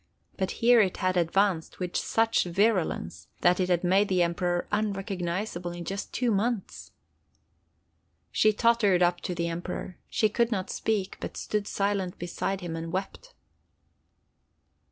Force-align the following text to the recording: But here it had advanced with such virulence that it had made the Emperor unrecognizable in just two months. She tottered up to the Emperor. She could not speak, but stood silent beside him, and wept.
But 0.35 0.49
here 0.65 0.81
it 0.81 0.97
had 0.97 1.15
advanced 1.15 1.77
with 1.77 1.95
such 1.95 2.45
virulence 2.45 3.27
that 3.41 3.59
it 3.59 3.69
had 3.69 3.83
made 3.83 4.07
the 4.07 4.23
Emperor 4.23 4.67
unrecognizable 4.71 5.71
in 5.73 5.85
just 5.85 6.11
two 6.11 6.31
months. 6.31 6.91
She 8.31 8.51
tottered 8.51 9.03
up 9.03 9.21
to 9.21 9.35
the 9.35 9.47
Emperor. 9.47 9.99
She 10.09 10.27
could 10.27 10.51
not 10.51 10.71
speak, 10.71 11.17
but 11.19 11.37
stood 11.37 11.67
silent 11.67 12.17
beside 12.17 12.61
him, 12.61 12.75
and 12.75 12.91
wept. 12.91 13.35